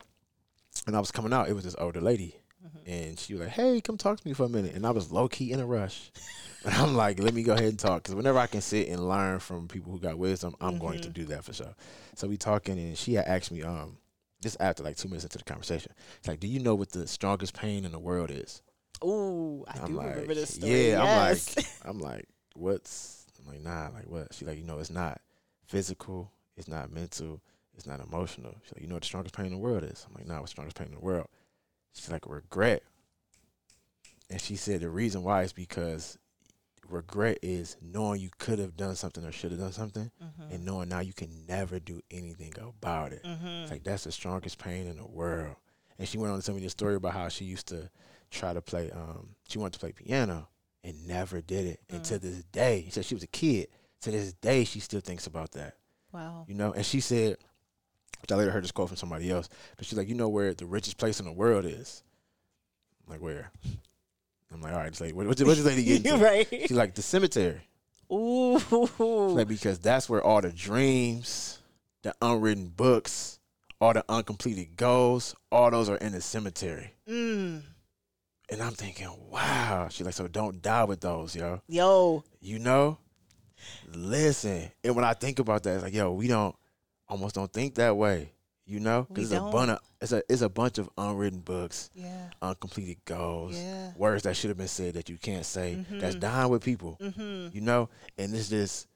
[0.87, 1.49] and I was coming out.
[1.49, 2.87] It was this older lady, Mhm.
[3.09, 5.11] and she was like, "Hey, come talk to me for a minute." And I was
[5.11, 6.11] low key in a rush,
[6.65, 9.07] and I'm like, "Let me go ahead and talk," because whenever I can sit and
[9.07, 11.13] learn from people who got wisdom, I'm going to Mhm.
[11.13, 11.75] do that for sure.
[12.15, 13.97] So we talking, and she had asked me, um,
[14.41, 17.07] just after like two minutes into the conversation, it's like, "Do you know what the
[17.07, 18.61] strongest pain in the world is?"
[19.03, 20.71] Ooh, I I'm do like, remember this story.
[20.89, 21.55] yeah, yes.
[21.55, 23.22] I'm like, I'm like, what's?
[23.45, 24.33] I'm like, nah, like what?
[24.33, 25.21] She like, you know, it's not
[25.65, 27.41] physical, it's not mental,
[27.75, 28.55] it's not emotional.
[28.63, 30.05] She's like, you know what the strongest pain in the world is?
[30.07, 31.27] I'm like, nah, what's the strongest pain in the world?
[31.93, 32.83] She's like, regret.
[34.29, 36.17] And she said the reason why is because
[36.89, 40.51] regret is knowing you could have done something or should have done something, Mhm.
[40.51, 43.23] and knowing now you can never do anything about it.
[43.23, 43.63] Mhm.
[43.63, 45.55] It's like that's the strongest pain in the world.
[45.97, 47.89] And she went on to tell me the story about how she used to
[48.31, 48.89] try to play.
[48.91, 50.49] Um, she wanted to play piano
[50.83, 51.79] and never did it.
[51.89, 53.67] And to this day, she said she was a kid.
[54.01, 55.75] To this day, she still thinks about that.
[56.11, 56.45] wow.
[56.47, 56.73] You know.
[56.73, 57.37] And she said,
[58.21, 60.53] which I later heard this quote from somebody else, but she's like, you know where
[60.53, 62.03] the richest place in the world is?
[63.05, 63.51] I'm like where?
[64.53, 66.17] I'm like, all right, just like what, what's this lady getting?
[66.19, 66.23] to?
[66.23, 66.47] right.
[66.49, 67.61] She's like the cemetery.
[68.11, 68.59] Ooh.
[68.99, 71.59] Like because that's where all the dreams,
[72.03, 73.39] the unwritten books,
[73.81, 76.93] all the uncompleted goals, all those are in the cemetery.
[77.09, 77.61] Mm.
[78.49, 79.87] And I'm thinking, wow.
[79.89, 81.61] She's like, so don't die with those, yo.
[81.67, 82.23] Yo.
[82.41, 82.97] You know?
[83.93, 84.71] Listen.
[84.83, 86.55] And when I think about that, it's like, yo, we don't
[87.07, 88.31] almost don't think that way.
[88.65, 89.05] You know?
[89.09, 92.29] Because it's a bunch of it's a it's a bunch of unwritten books, Yeah.
[92.41, 93.91] uncompleted goals, Yeah.
[93.97, 96.19] words that should have been said that you can't say, that's Mhm.
[96.21, 96.97] dying with people.
[97.01, 97.55] Mm-hmm.
[97.55, 97.89] you know.
[98.17, 98.87] And it's just,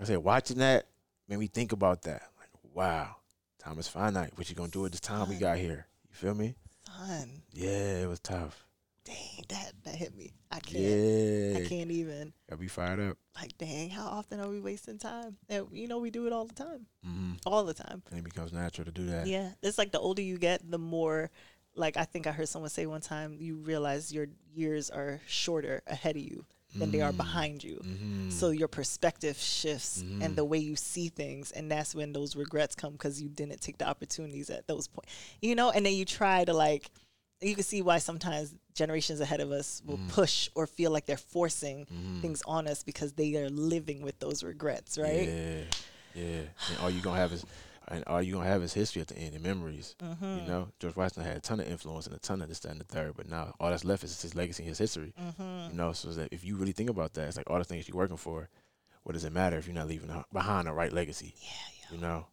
[0.00, 0.86] I said, watching that
[1.28, 2.22] made me think about that.
[2.38, 3.16] Like, wow,
[3.58, 4.36] time is finite.
[4.36, 5.86] What you gonna do with this time we got here?
[6.08, 6.54] You feel me?
[6.86, 7.42] Fun.
[7.52, 8.63] Yeah, it was tough.
[9.04, 10.32] Dang, that that hit me.
[10.50, 10.82] I can't.
[10.82, 12.32] Yeah, I can't even.
[12.48, 13.18] gotta be fired up.
[13.38, 15.36] Like, dang, how often are we wasting time?
[15.48, 16.86] And you know, we do it all the time.
[17.06, 17.32] Mm-hmm.
[17.46, 18.02] All the time.
[18.10, 19.26] And it becomes natural to do that.
[19.26, 19.50] Yeah.
[19.62, 21.30] It's like the older you get, the more
[21.74, 25.82] like I think I heard someone say one time, you realize your years are shorter
[25.86, 27.80] ahead of you than they are behind you.
[27.84, 28.30] Mm-hmm.
[28.30, 30.24] So your perspective shifts Mhm.
[30.24, 33.60] and the way you see things, and that's when those regrets come because you didn't
[33.60, 35.70] take the opportunities at those points, you know.
[35.70, 36.90] And then you try to like,
[37.40, 41.16] you can see why sometimes generations ahead of us will push or feel like they're
[41.16, 41.86] forcing
[42.20, 45.28] things on us because they are living with those regrets, right?
[45.28, 45.60] Yeah,
[46.14, 46.40] yeah.
[46.70, 47.44] And all you gonna have is,
[47.88, 49.94] and all you gonna have is history at the end and memories.
[50.02, 50.38] Mm-hmm.
[50.38, 52.70] You know, George Washington had a ton of influence and a ton of this, that,
[52.70, 53.14] and the third.
[53.16, 55.12] But now all that's left is his legacy and his history.
[55.20, 55.72] Mm-hmm.
[55.72, 57.88] You know, so that if you really think about that, it's like all the things
[57.88, 58.48] you're working for.
[59.02, 61.34] What does it matter if you're not leaving behind the right legacy?
[61.36, 62.26] Yeah, You know.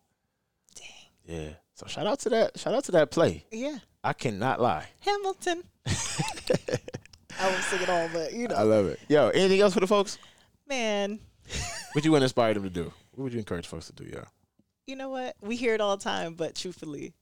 [0.74, 0.88] Dang.
[1.26, 1.50] Yeah.
[1.82, 2.60] So shout out to that.
[2.60, 3.44] Shout out to that play.
[3.52, 3.80] Yeah.
[4.04, 4.86] I cannot lie.
[5.00, 5.64] Hamilton.
[5.88, 9.00] I won't sing it all, but you know, I love it.
[9.10, 10.20] Yo, anything else for the folks?
[10.68, 11.20] man,
[11.94, 12.94] What you want to inspire them to do?
[13.14, 14.04] What would you encourage folks to do?
[14.14, 14.26] Yeah.
[14.86, 15.36] you know what?
[15.42, 17.14] We hear it all the time, but truthfully,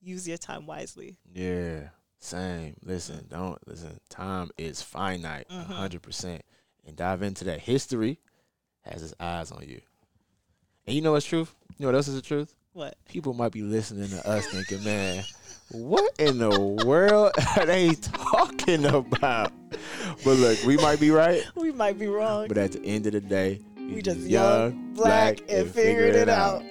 [0.00, 1.16] use your time wisely.
[1.32, 1.90] Yeah.
[2.18, 2.74] Same.
[2.84, 4.00] Listen, don't listen.
[4.10, 5.66] Time is finite, Mhm.
[5.66, 6.42] hundred percent,
[6.84, 7.60] and dive into that.
[7.60, 8.18] History
[8.82, 9.80] has its eyes on you.
[10.86, 11.54] And you know what's truth?
[11.78, 12.52] You know what else is the truth?
[12.78, 12.94] What?
[13.08, 15.24] People might be listening to us thinking, man,
[15.72, 19.50] what in the world are they talking about?
[20.24, 21.42] But look, we might be right.
[21.56, 22.46] We might be wrong.
[22.46, 26.62] But at the end of the day, we just young, black, and figured it out.